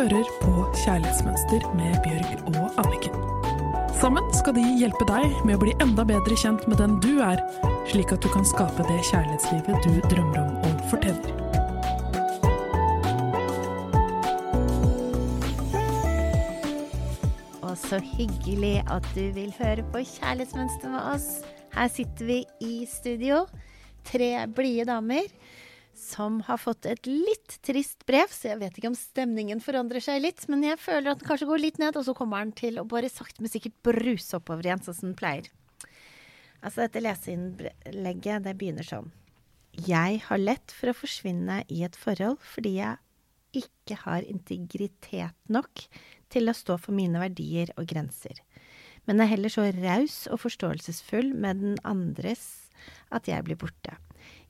[0.00, 3.16] hører på Kjærlighetsmønster med Bjørg og Anniken.
[4.00, 7.42] Sammen skal de hjelpe deg med å bli enda bedre kjent med den du er,
[7.90, 11.36] slik at du kan skape det kjærlighetslivet du drømmer om og fortjener.
[17.60, 21.28] Og så hyggelig at du vil høre på Kjærlighetsmønster med oss.
[21.76, 23.44] Her sitter vi i studio,
[24.08, 25.28] tre blide damer
[26.00, 30.22] som har fått et litt trist brev, så jeg vet ikke om stemningen forandrer seg
[30.24, 32.80] litt, men jeg føler at den kanskje går litt ned, og så kommer den til
[32.80, 35.50] å bare sakte, men sikkert bruse oppover igjen, sånn som den pleier.
[36.60, 39.12] Altså, dette leseinnlegget, det begynner sånn.
[39.86, 45.84] Jeg har lett for å forsvinne i et forhold fordi jeg ikke har integritet nok
[46.30, 48.42] til å stå for mine verdier og grenser,
[49.06, 52.70] men er heller så raus og forståelsesfull med den andres
[53.14, 53.96] at jeg blir borte.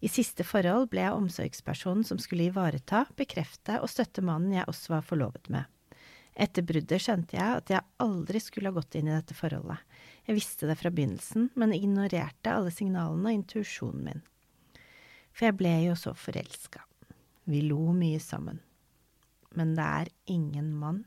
[0.00, 4.94] I siste forhold ble jeg omsorgspersonen som skulle ivareta, bekrefte og støtte mannen jeg også
[4.94, 5.68] var forlovet med.
[6.40, 9.82] Etter bruddet skjønte jeg at jeg aldri skulle ha gått inn i dette forholdet.
[10.24, 14.22] Jeg visste det fra begynnelsen, men ignorerte alle signalene og intuisjonen min.
[15.34, 16.84] For jeg ble jo så forelska.
[17.50, 18.62] Vi lo mye sammen.
[19.58, 21.04] Men det er ingen mann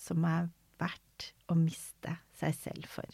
[0.00, 0.48] som er
[0.80, 3.06] verdt å miste seg selv for.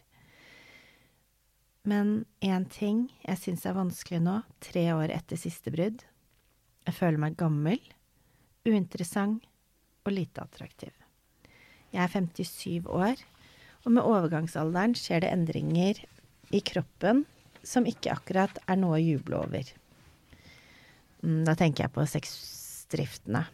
[1.87, 6.03] Men én ting jeg syns er vanskelig nå, tre år etter siste brudd.
[6.89, 7.79] Jeg føler meg gammel,
[8.67, 9.45] uinteressant
[10.05, 10.95] og lite attraktiv.
[11.93, 13.21] Jeg er 57 år,
[13.87, 16.01] og med overgangsalderen skjer det endringer
[16.53, 17.25] i kroppen
[17.65, 19.71] som ikke akkurat er noe å juble over.
[21.23, 23.45] Mm, da tenker jeg på sexdriftene.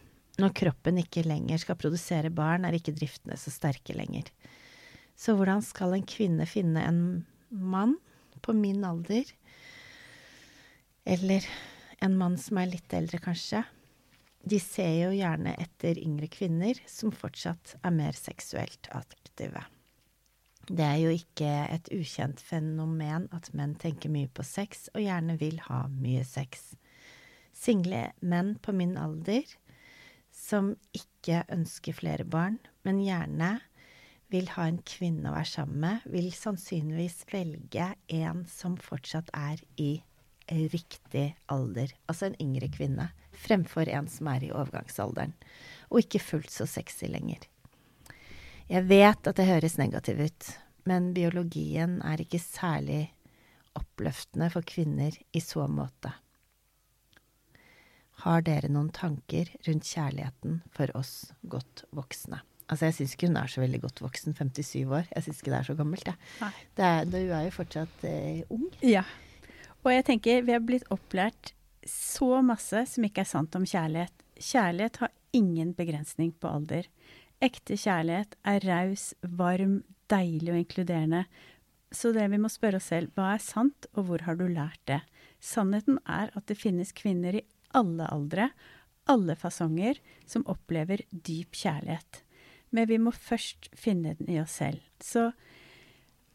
[0.41, 4.27] Når kroppen ikke lenger skal produsere barn, er ikke driftene så sterke lenger.
[5.15, 6.99] Så hvordan skal en kvinne finne en
[7.49, 7.95] mann
[8.45, 9.25] på min alder,
[11.05, 11.47] eller
[12.05, 13.63] en mann som er litt eldre, kanskje,
[14.45, 19.63] de ser jo gjerne etter yngre kvinner som fortsatt er mer seksuelt aktive.
[20.65, 25.37] Det er jo ikke et ukjent fenomen at menn tenker mye på sex og gjerne
[25.41, 26.73] vil ha mye sex.
[27.53, 29.45] Single menn på min alder
[30.35, 33.59] som ikke ønsker flere barn, men gjerne
[34.33, 39.61] vil ha en kvinne å være sammen med, vil sannsynligvis velge en som fortsatt er
[39.81, 39.99] i
[40.49, 45.33] riktig alder, altså en yngre kvinne, fremfor en som er i overgangsalderen,
[45.89, 47.47] og ikke fullt så sexy lenger.
[48.69, 50.51] Jeg vet at det høres negativt ut,
[50.89, 53.07] men biologien er ikke særlig
[53.77, 56.13] oppløftende for kvinner i så måte.
[58.23, 62.39] Har dere noen tanker rundt kjærligheten for oss godt voksne?
[62.65, 65.05] Altså, jeg syns ikke hun er så veldig godt voksen, 57 år.
[65.11, 66.31] Jeg syns ikke det er så gammelt, jeg.
[66.41, 66.49] Ja.
[66.77, 68.65] Det er, du er jo fortsatt eh, ung.
[68.81, 69.03] Ja.
[69.85, 71.53] Og jeg tenker vi har blitt opplært
[71.85, 74.25] så masse som ikke er sant om kjærlighet.
[74.41, 76.89] Kjærlighet har ingen begrensning på alder.
[77.43, 81.25] Ekte kjærlighet er raus, varm, deilig og inkluderende.
[81.93, 84.81] Så det vi må spørre oss selv, hva er sant, og hvor har du lært
[84.89, 85.03] det?
[85.37, 87.45] Sannheten er at det finnes kvinner i
[87.77, 88.49] alle aldre,
[89.05, 92.24] alle fasonger, som opplever dyp kjærlighet
[92.71, 94.81] men vi må først finne den i oss selv.
[95.03, 95.29] Så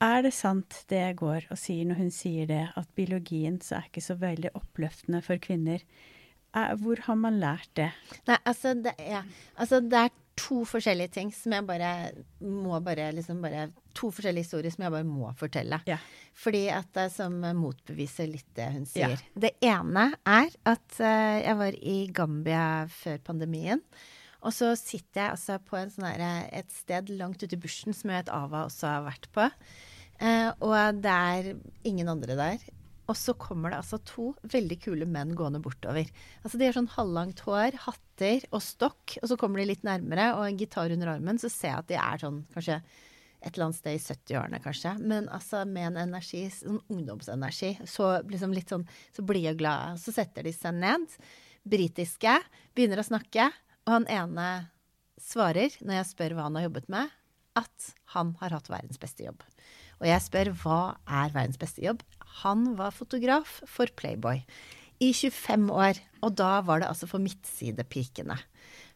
[0.00, 3.80] er det sant det jeg går og sier når hun sier det, at biologien så
[3.80, 5.84] er ikke så veldig oppløftende for kvinner?
[6.50, 7.90] Hvor har man lært det?
[8.26, 9.20] Nei, altså det, ja.
[9.60, 11.90] altså det er to forskjellige ting som jeg bare
[12.40, 15.80] må bare liksom bare To forskjellige historier som jeg bare må fortelle.
[15.90, 15.96] Ja.
[16.38, 19.16] Fordi at det som motbeviser litt det hun sier.
[19.18, 19.40] Ja.
[19.44, 22.62] Det ene er at uh, jeg var i Gambia
[22.94, 23.82] før pandemien.
[24.40, 28.12] Og så sitter jeg altså på sånn der, et sted langt ute i bushen som
[28.12, 29.48] jeg vet Ava også har vært på.
[30.20, 31.50] Eh, og det er
[31.88, 32.64] ingen andre der.
[33.10, 36.08] Og så kommer det altså to veldig kule menn gående bortover.
[36.44, 40.30] Altså De har sånn halvlangt hår, hatter og stokk, og så kommer de litt nærmere
[40.36, 41.40] og en gitar under armen.
[41.42, 42.78] Så ser jeg at de er sånn kanskje
[43.40, 44.94] et eller annet sted i 70-årene, kanskje.
[45.10, 47.72] Men altså med en energi, sånn ungdomsenergi.
[47.88, 48.84] Så liksom litt sånn
[49.16, 49.96] så blide og glade.
[50.02, 51.08] Så setter de seg ned.
[51.66, 52.36] Britiske.
[52.76, 53.48] Begynner å snakke.
[53.86, 54.48] Og han ene
[55.20, 57.16] svarer, når jeg spør hva han har jobbet med,
[57.58, 59.42] at han har hatt verdens beste jobb.
[60.00, 62.04] Og jeg spør hva er verdens beste jobb?
[62.40, 64.40] Han var fotograf for Playboy
[65.00, 68.36] i 25 år, og da var det altså for midtsidepikene.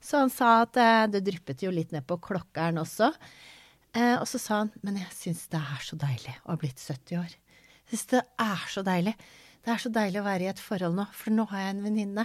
[0.04, 3.08] Så han sa at eh, det dryppet jo litt ned på klokkeren også.
[3.96, 6.82] Eh, og så sa han men jeg syns det er så deilig å ha blitt
[6.82, 7.32] 70 år.
[7.84, 9.14] Jeg syns det er så deilig.
[9.64, 11.84] Det er så deilig å være i et forhold nå, for nå har jeg en
[11.86, 12.24] venninne.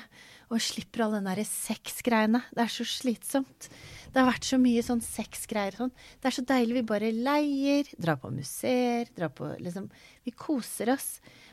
[0.50, 2.42] Og slipper all den derre sexgreiene.
[2.52, 3.70] Det er så slitsomt.
[4.10, 5.94] Det har vært så mye sånn sexgreier sånn.
[6.20, 6.80] Det er så deilig.
[6.80, 9.88] Vi bare leier, drar på museer, drar på liksom
[10.26, 11.08] Vi koser oss.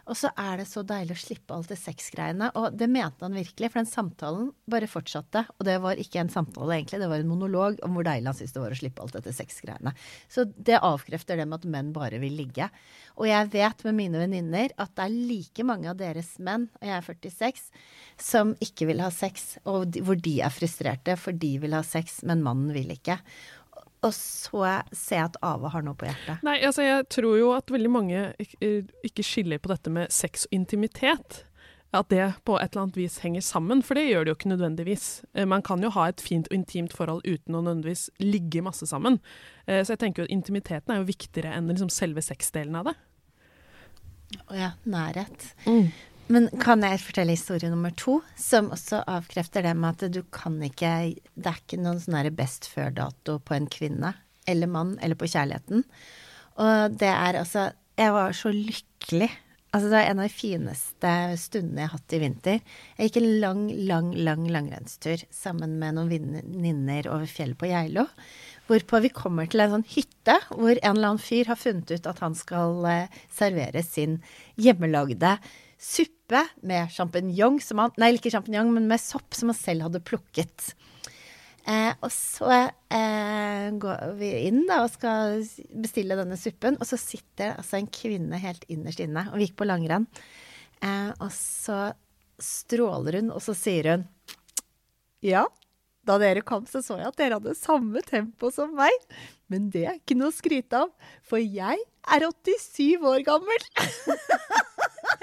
[0.06, 2.52] Og så er det så deilig å slippe alt det sexgreiene.
[2.58, 5.42] Og det mente han virkelig, for den samtalen bare fortsatte.
[5.56, 8.38] Og det var ikke en samtale, egentlig, det var en monolog om hvor deilig han
[8.38, 9.94] syntes det var å slippe alt dette sexgreiene.
[10.30, 12.70] Så det avkrefter det med at menn bare vil ligge.
[13.16, 16.86] Og jeg vet med mine venninner at det er like mange av deres menn, og
[16.86, 17.66] jeg er 46,
[18.22, 22.20] som ikke vil ha sex, og hvor de er frustrerte, for de vil ha sex,
[22.28, 23.18] men mannen vil ikke.
[24.06, 26.44] Og så jeg at Ava har noe på hjertet.
[26.46, 30.56] Nei, altså jeg tror jo at veldig mange ikke skiller på dette med sex og
[30.56, 31.42] intimitet.
[31.94, 34.50] At det på et eller annet vis henger sammen, for det gjør det jo ikke
[34.52, 35.06] nødvendigvis.
[35.34, 38.88] Eh, man kan jo ha et fint og intimt forhold uten å nødvendigvis ligge masse
[38.90, 39.20] sammen.
[39.66, 42.90] Eh, så jeg tenker jo at intimiteten er jo viktigere enn liksom selve sexdelen av
[42.90, 42.96] det.
[44.50, 45.52] Å ja, nærhet.
[45.64, 45.88] Mm.
[46.26, 50.58] Men kan jeg fortelle historie nummer to, som også avkrefter det med at du kan
[50.64, 54.14] ikke Det er ikke noen sånn best før-dato på en kvinne
[54.46, 55.84] eller mann eller på kjærligheten.
[56.62, 59.30] Og det er altså Jeg var så lykkelig.
[59.72, 62.58] Altså, det var en av de fineste stundene jeg har hatt i vinter.
[62.96, 68.06] Jeg gikk en lang, lang, lang langrennstur sammen med noen venninner over fjellet på Geilo.
[68.68, 72.08] Hvorpå vi kommer til en sånn hytte hvor en eller annen fyr har funnet ut
[72.10, 74.18] at han skal eh, servere sin
[74.60, 75.36] hjemmelagde
[75.78, 77.60] suppe med sjampinjong
[78.00, 80.72] Nei, ikke sjampinjong, men med sopp som han selv hadde plukket.
[81.66, 85.40] Eh, og så eh, går vi inn da og skal
[85.74, 89.26] bestille denne suppen, og så sitter altså en kvinne helt innerst inne.
[89.32, 90.06] Og vi gikk på langrenn.
[90.78, 91.90] Eh, og så
[92.42, 94.06] stråler hun, og så sier hun
[95.24, 95.46] Ja,
[96.06, 98.94] da dere kom, så så jeg at dere hadde samme tempo som meg.
[99.50, 100.94] Men det er ikke noe å skryte av,
[101.26, 103.66] for jeg er 87 år gammel.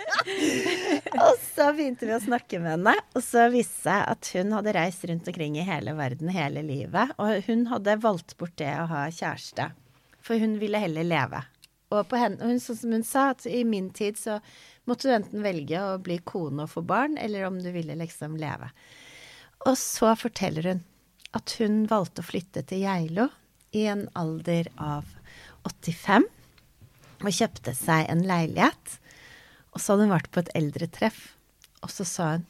[1.26, 4.54] og så begynte vi å snakke med henne, og så viste det seg at hun
[4.56, 7.14] hadde reist rundt omkring i hele verden hele livet.
[7.22, 9.72] Og hun hadde valgt bort det å ha kjæreste,
[10.24, 11.44] for hun ville heller leve.
[11.94, 14.40] Og henne, hun, sånn som hun sa, at i min tid så
[14.90, 18.38] måtte du enten velge å bli kone og få barn, eller om du ville liksom
[18.42, 18.72] leve.
[19.68, 20.84] Og så forteller hun
[21.38, 23.30] at hun valgte å flytte til Geilo
[23.74, 25.08] i en alder av
[25.66, 26.28] 85
[27.24, 28.98] og kjøpte seg en leilighet.
[29.74, 31.22] Og så hadde hun vært på et eldretreff,
[31.84, 32.48] og så sa hun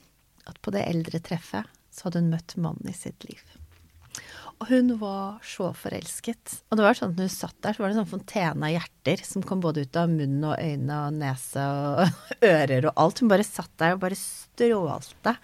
[0.50, 3.44] at på det eldretreffet så hadde hun møtt mannen i sitt liv.
[4.62, 6.58] Og hun var så forelsket.
[6.70, 8.68] Og det var sånn at når hun satt der, så var det en sånn fontene
[8.68, 13.02] av hjerter som kom både ut av munnen og øyne og nese og ører og
[13.04, 13.24] alt.
[13.24, 15.36] Hun bare satt der og bare strålte.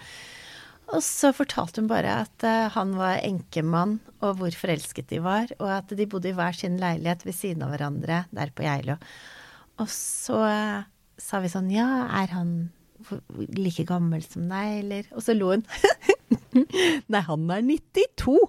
[0.89, 5.51] Og så fortalte hun bare at uh, han var enkemann, og hvor forelsket de var.
[5.59, 8.97] Og at de bodde i hver sin leilighet ved siden av hverandre der på Geilo.
[9.83, 10.87] Og så uh,
[11.21, 12.53] sa vi sånn Ja, er han
[13.55, 15.63] like gammel som deg, eller Og så lo hun.
[17.11, 18.39] Nei, han er 92!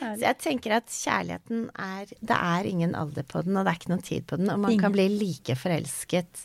[0.00, 3.80] så jeg tenker at kjærligheten er Det er ingen alder på den, og det er
[3.80, 4.52] ikke noen tid på den.
[4.52, 6.44] Og man kan bli like forelsket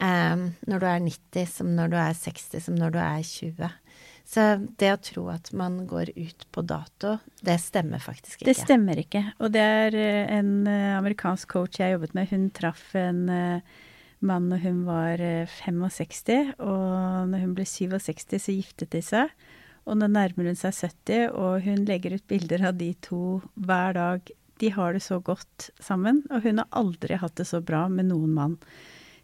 [0.00, 3.70] um, når du er 90 som når du er 60 som når du er 20.
[4.26, 4.44] Så
[4.80, 8.48] det å tro at man går ut på dato, det stemmer faktisk ikke.
[8.48, 9.22] Det stemmer ikke.
[9.38, 12.32] Og det er eh, en eh, amerikansk coach jeg jobbet med.
[12.32, 13.76] Hun traff en eh,
[14.26, 15.22] mann når hun var
[15.60, 19.30] 65, og når hun ble 67, så giftet de seg.
[19.86, 23.94] Og nå nærmer hun seg 70, og hun legger ut bilder av de to hver
[23.94, 24.34] dag.
[24.58, 28.10] De har det så godt sammen, og hun har aldri hatt det så bra med
[28.10, 28.58] noen mann.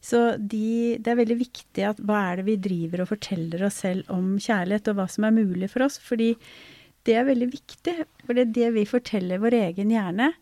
[0.02, 3.82] Så de, det er veldig viktig at hva er det vi driver og forteller oss
[3.84, 6.00] selv om kjærlighet, og hva som er mulig for oss.
[6.03, 6.32] Fordi
[7.06, 7.94] det er veldig viktig.
[8.24, 10.32] For det er det vi forteller vår egen hjerne.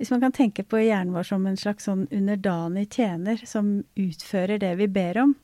[0.00, 4.62] Hvis man kan tenke på hjernen vår som en slags sånn underdanig tjener som utfører
[4.62, 5.34] det vi ber om,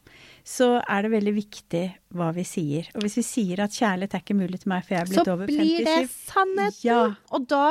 [0.46, 1.82] så er det veldig viktig
[2.16, 2.86] hva vi sier.
[2.94, 5.32] Og hvis vi sier at kjærlighet er ikke mulig til meg, for jeg er blitt
[5.34, 6.86] over 57 Så blir det sannheten!
[6.86, 7.02] Ja.
[7.36, 7.66] Og da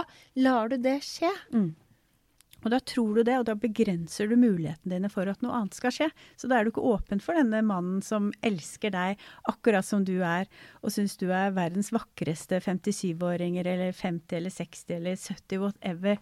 [0.46, 1.32] lar du det skje.
[1.56, 1.72] Mm.
[2.66, 5.78] Og da tror du det, og da begrenser du mulighetene dine for at noe annet
[5.78, 6.10] skal skje.
[6.34, 10.18] Så da er du ikke åpen for denne mannen som elsker deg akkurat som du
[10.26, 10.50] er,
[10.82, 16.20] og syns du er verdens vakreste 57-åringer eller 50 eller 60 eller 70, whatever.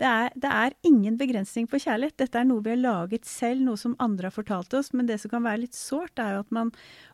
[0.00, 2.16] Det er, det er, ingen begrensning på kjærlighet.
[2.24, 4.90] Dette er noe vi har laget selv, noe som andre har fortalt oss.
[4.96, 6.72] Men det som kan være litt sårt, er jo at man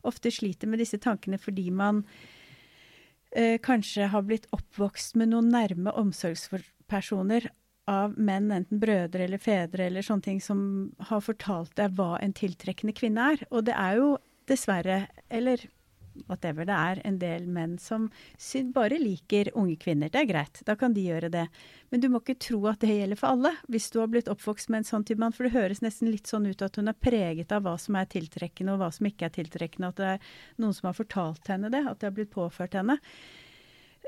[0.08, 2.04] ofte sliter med disse tankene fordi man
[3.35, 7.50] eh, kanskje har blitt oppvokst med noen nærme omsorgspersoner
[7.88, 10.61] av menn, enten brødre eller fedre eller sånne ting, som
[11.11, 13.49] har fortalt deg hva en tiltrekkende kvinne er.
[13.49, 14.14] Og det er jo
[14.49, 15.64] dessverre, eller
[16.26, 18.09] whatever, det er en del menn som
[18.75, 20.11] bare liker unge kvinner.
[20.11, 21.45] Det er greit, da kan de gjøre det.
[21.92, 24.73] Men du må ikke tro at det gjelder for alle, hvis du har blitt oppvokst
[24.73, 25.35] med en sånn type mann.
[25.37, 28.11] For det høres nesten litt sånn ut at hun er preget av hva som er
[28.11, 29.92] tiltrekkende, og hva som ikke er tiltrekkende.
[29.92, 32.99] At det er noen som har fortalt henne det, at det har blitt påført henne.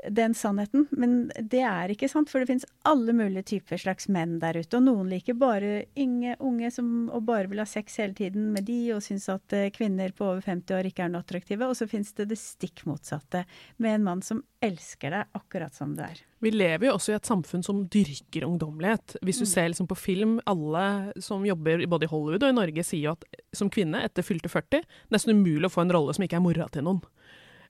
[0.09, 0.87] Den sannheten.
[0.91, 4.77] Men det er ikke sant, for det finnes alle mulige typer slags menn der ute.
[4.77, 8.65] Og noen liker bare unge, unge som, og bare vil ha sex hele tiden med
[8.69, 11.67] de, og syns at uh, kvinner på over 50 år ikke er noe attraktive.
[11.67, 13.45] Og så finnes det det stikk motsatte,
[13.81, 16.21] med en mann som elsker deg akkurat som du er.
[16.41, 19.17] Vi lever jo også i et samfunn som dyrker ungdommelighet.
[19.21, 19.51] Hvis du mm.
[19.51, 23.13] ser liksom på film, alle som jobber både i Hollywood og i Norge sier jo
[23.13, 26.45] at som kvinne etter fylte 40, nesten umulig å få en rolle som ikke er
[26.45, 27.03] mora til noen.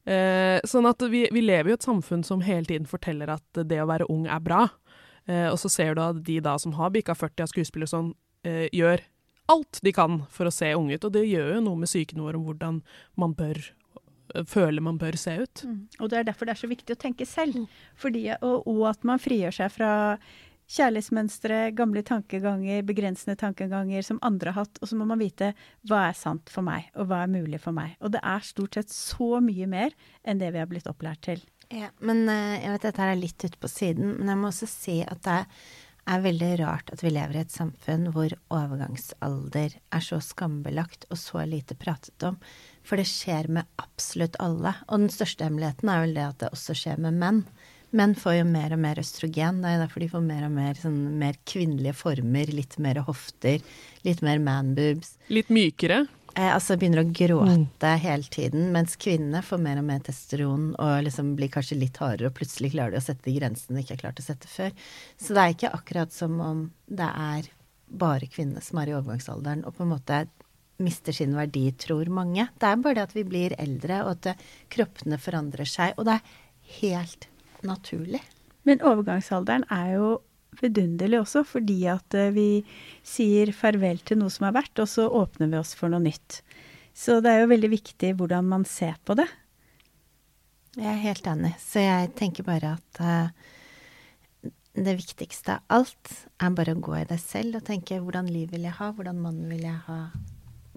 [0.05, 3.62] Eh, sånn at vi, vi, lever jo i et samfunn som hele tiden forteller at
[3.70, 4.67] det å være ung er bra.
[5.29, 8.13] Eh, og så ser du at de da som har bikka 40 av skuespillere sånn,
[8.48, 9.03] eh, gjør
[9.51, 11.05] alt de kan for å se unge ut.
[11.05, 12.81] Og det gjør jo noe med psyken vår om hvordan
[13.20, 13.62] man bør
[14.48, 15.63] føler man bør se ut.
[15.67, 15.79] Mm.
[16.00, 17.58] Og det er derfor det er så viktig å tenke selv.
[17.58, 17.65] Mm.
[18.00, 19.91] Fordi, og, og, at man frigjør seg fra
[20.72, 24.80] kjærlighetsmønstre, gamle tankeganger, begrensende tankeganger som andre har hatt.
[24.82, 25.51] Og så må man vite
[25.90, 27.98] hva er sant for meg, og hva er mulig for meg.
[28.00, 31.44] Og det er stort sett så mye mer enn det vi har blitt opplært til.
[31.72, 34.68] Ja, men uh, jeg vet dette er litt ute på siden, men jeg må også
[34.68, 35.40] si at det
[36.10, 41.20] er veldig rart at vi lever i et samfunn hvor overgangsalder er så skambelagt og
[41.22, 42.40] så lite pratet om.
[42.84, 44.74] For det skjer med absolutt alle.
[44.90, 47.44] Og den største hemmeligheten er vel det at det også skjer med menn.
[47.91, 49.60] Menn får jo mer og mer østrogen.
[49.63, 52.51] Det er derfor de får mer og mer, sånn, mer kvinnelige former.
[52.55, 53.60] Litt mer hofter.
[54.07, 55.17] Litt mer manboobs.
[55.31, 56.05] Litt mykere?
[56.31, 58.03] Eh, altså begynner å gråte mm.
[58.05, 58.69] hele tiden.
[58.71, 62.71] Mens kvinnene får mer og mer testosteron og liksom blir kanskje litt hardere, og plutselig
[62.75, 64.71] klarer de å sette de grensene de ikke har klart å sette før.
[65.19, 67.51] Så det er ikke akkurat som om det er
[67.91, 70.21] bare kvinnene som er i overgangsalderen og på en måte
[70.81, 72.48] mister sin verdi, tror mange.
[72.57, 75.93] Det er bare det at vi blir eldre, og at kroppene forandrer seg.
[76.00, 76.39] Og det er
[76.79, 77.27] helt
[77.68, 78.22] naturlig.
[78.68, 80.10] Men overgangsalderen er jo
[80.60, 82.48] vidunderlig også, fordi at eh, vi
[83.08, 86.41] sier farvel til noe som har vært, og så åpner vi oss for noe nytt.
[86.98, 89.30] Så det er jo veldig viktig hvordan man ser på det.
[90.75, 91.53] Jeg er helt enig.
[91.60, 97.08] Så jeg tenker bare at uh, det viktigste av alt er bare å gå i
[97.08, 100.00] deg selv og tenke hvordan liv vil jeg ha, hvordan mann vil jeg ha,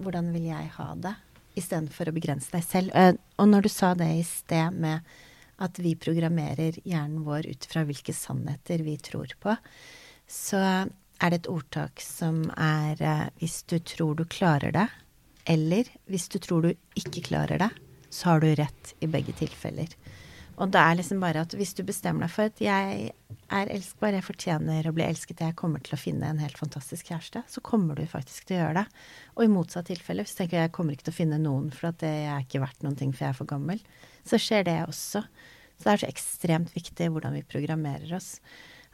[0.03, 1.13] hvordan vil jeg ha det,
[1.59, 2.95] istedenfor å begrense deg selv.
[2.95, 5.15] Uh, og når du sa det i sted med
[5.61, 9.55] at vi programmerer hjernen vår ut fra hvilke sannheter vi tror på,
[10.27, 14.87] så er det et ordtak som er eh, hvis du tror du klarer det,
[15.45, 17.71] eller hvis du tror du ikke klarer det,
[18.09, 19.91] så har du rett i begge tilfeller.
[20.55, 23.09] Og det er liksom bare at hvis du bestemmer deg for at jeg
[23.51, 27.11] er elskbar, jeg fortjener å bli elsket, jeg kommer til å finne en helt fantastisk
[27.11, 29.01] kjæreste, så kommer du faktisk til å gjøre det.
[29.35, 31.91] Og i motsatt tilfelle, hvis du tenker jeg kommer ikke til å finne noen for
[31.91, 33.83] at jeg er ikke verdt noen ting for jeg er for gammel,
[34.25, 35.23] så skjer det også.
[35.75, 38.37] Så det er så ekstremt viktig hvordan vi programmerer oss.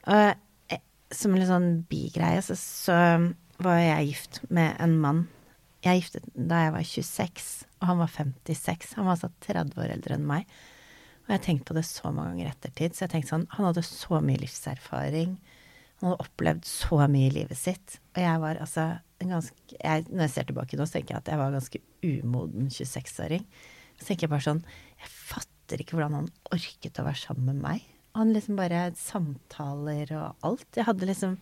[0.10, 0.34] Og
[0.74, 0.82] eh,
[1.14, 2.98] som en litt sånn bigreie så, så
[3.62, 5.24] var jeg gift med en mann.
[5.86, 7.48] Jeg giftet da jeg var 26,
[7.80, 8.94] og han var 56.
[8.98, 10.46] Han var altså 30 år eldre enn meg.
[11.22, 12.96] Og jeg har tenkt på det så mange ganger ettertid.
[12.98, 15.36] Så jeg tenkte sånn, han hadde så mye livserfaring.
[16.02, 17.98] Han hadde opplevd så mye i livet sitt.
[18.16, 18.88] Og jeg var altså
[19.22, 21.82] en ganske jeg, Når jeg ser tilbake nå, så tenker jeg at jeg var ganske
[22.02, 23.46] umoden 26-åring.
[24.02, 24.64] Så tenker jeg bare sånn
[24.98, 27.90] Jeg fatter ikke hvordan han orket å være sammen med meg.
[28.18, 30.68] Han liksom bare Samtaler og alt.
[30.76, 31.38] Jeg hadde liksom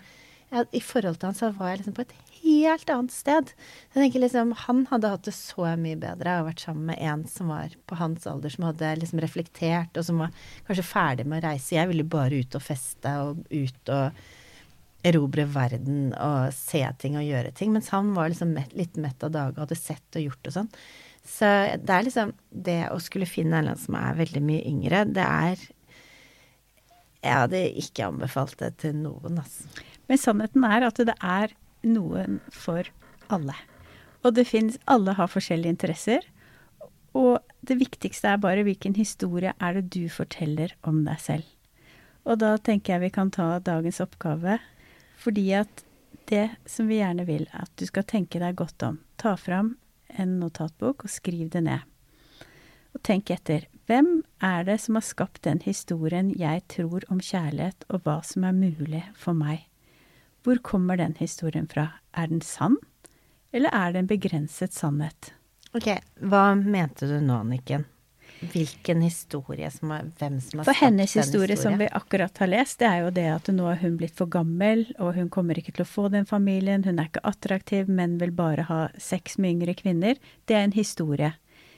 [0.49, 3.51] jeg, I forhold til han så var jeg liksom på et helt annet sted.
[3.93, 7.25] Jeg tenker liksom, Han hadde hatt det så mye bedre og vært sammen med en
[7.29, 10.33] som var på hans alder, som hadde liksom reflektert, og som var
[10.67, 11.75] kanskje ferdig med å reise.
[11.77, 14.23] Jeg ville bare ut og feste og ut og
[15.09, 17.71] erobre verden og se ting og gjøre ting.
[17.75, 20.73] Mens han var liksom litt mett av dage og hadde sett og gjort og sånn.
[21.29, 25.25] Så det er liksom Det å skulle finne en som er veldig mye yngre, det
[25.25, 25.67] er
[27.19, 29.67] Jeg hadde ikke anbefalt det til noen, altså.
[30.09, 31.53] Men sannheten er at det er
[31.85, 32.87] noen for
[33.29, 33.55] alle.
[34.23, 36.25] Og det fins Alle har forskjellige interesser.
[37.17, 41.45] Og det viktigste er bare hvilken historie er det du forteller om deg selv.
[42.29, 44.59] Og da tenker jeg vi kan ta dagens oppgave,
[45.19, 45.83] fordi at
[46.29, 48.99] det som vi gjerne vil, at du skal tenke deg godt om.
[49.17, 49.73] Ta fram
[50.17, 51.85] en notatbok og skriv det ned.
[52.95, 53.67] Og tenk etter.
[53.89, 58.45] Hvem er det som har skapt den historien jeg tror om kjærlighet, og hva som
[58.47, 59.67] er mulig for meg?
[60.45, 61.99] Hvor kommer den historien fra?
[62.13, 62.77] Er den sann,
[63.53, 65.33] eller er det en begrenset sannhet?
[65.75, 65.91] Ok,
[66.25, 67.85] hva mente du nå, Anniken?
[68.39, 72.79] Hvilken historie som har, Hvem som har For hennes historie, som vi akkurat har lest,
[72.79, 75.73] det er jo det at nå er hun blitt for gammel, og hun kommer ikke
[75.75, 79.57] til å få den familien, hun er ikke attraktiv, men vil bare ha sex med
[79.57, 80.21] yngre kvinner.
[80.47, 81.33] Det er en historie.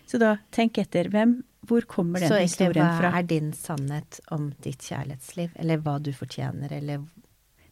[0.05, 1.09] Så da, tenk etter.
[1.09, 2.97] Hvem, hvor kommer den historien fra?
[2.99, 5.55] Så hva er din sannhet om ditt kjærlighetsliv?
[5.55, 7.05] Eller hva du fortjener, eller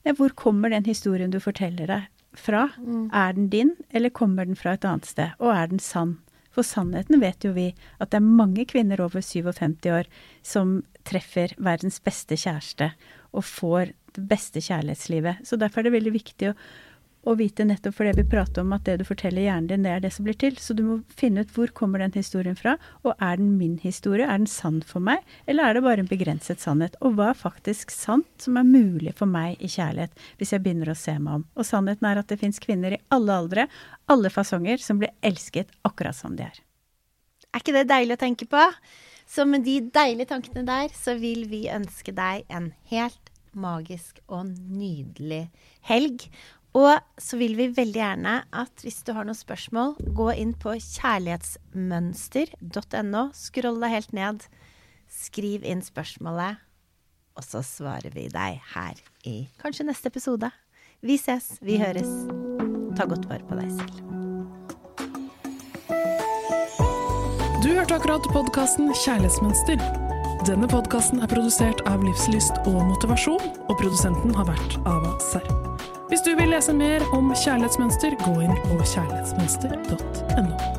[0.08, 2.06] Nei, hvor kommer den historien du forteller deg
[2.40, 2.70] fra?
[2.80, 3.10] Mm.
[3.12, 5.34] Er den din, eller kommer den fra et annet sted?
[5.44, 6.16] Og er den sann?
[6.56, 7.70] For sannheten vet jo vi
[8.02, 10.10] at det er mange kvinner over 57 år
[10.46, 12.92] som treffer verdens beste kjæreste
[13.30, 15.44] og får det beste kjærlighetslivet.
[15.46, 16.56] Så derfor er det veldig viktig å,
[17.28, 19.92] å vite nettopp for det vi prater om, at det du forteller hjernen din, det
[19.92, 20.56] er det som blir til.
[20.60, 24.26] Så du må finne ut hvor kommer den historien fra, og er den min historie?
[24.28, 26.96] Er den sann for meg, eller er det bare en begrenset sannhet?
[27.04, 30.94] Og hva er faktisk sant som er mulig for meg i kjærlighet, hvis jeg begynner
[30.94, 31.46] å se meg om?
[31.60, 33.68] Og sannheten er at det fins kvinner i alle aldre,
[34.10, 36.64] alle fasonger, som blir elsket akkurat som de er.
[37.50, 38.62] Er ikke det deilig å tenke på?
[39.30, 44.50] Så med de deilige tankene der, så vil vi ønske deg en helt magisk og
[44.50, 45.48] nydelig
[45.90, 46.26] helg.
[46.78, 50.74] Og så vil vi veldig gjerne at hvis du har noen spørsmål, gå inn på
[50.78, 53.30] kjærlighetsmønster.no.
[53.34, 54.46] Skroll deg helt ned.
[55.10, 56.58] Skriv inn spørsmålet,
[57.34, 58.94] og så svarer vi deg her
[59.26, 60.52] i kanskje neste episode.
[61.02, 62.08] Vi ses, vi høres.
[63.00, 63.96] Ta godt vare på deg selv.
[67.64, 69.78] Du hørte akkurat podkasten Kjærlighetsmønster.
[70.48, 75.69] Denne podkasten er produsert av Livslyst og Motivasjon, og produsenten har vært Ava Serr.
[76.10, 80.79] Hvis du vil lese mer om kjærlighetsmønster, gå inn på kjærlighetsmønster.no.